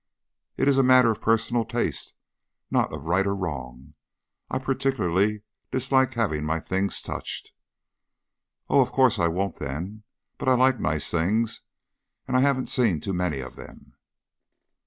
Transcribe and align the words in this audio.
"It 0.57 0.67
is 0.67 0.79
a 0.79 0.83
matter 0.89 1.11
of 1.11 1.21
personal 1.21 1.63
taste, 1.63 2.15
not 2.71 2.91
of 2.91 3.03
right 3.05 3.27
or 3.27 3.35
wrong. 3.35 3.93
I 4.49 4.57
particularly 4.57 5.43
dislike 5.69 6.15
having 6.15 6.43
my 6.43 6.59
things 6.59 7.03
touched." 7.03 7.51
"Oh, 8.67 8.81
of 8.81 8.91
course 8.91 9.19
I 9.19 9.27
won't, 9.27 9.59
then; 9.59 10.01
but 10.39 10.49
I 10.49 10.53
like 10.55 10.79
nice 10.79 11.11
things, 11.11 11.61
and 12.27 12.35
I 12.35 12.39
haven't 12.39 12.65
seen 12.69 12.99
too 12.99 13.13
many 13.13 13.41
of 13.41 13.57
them." 13.57 13.93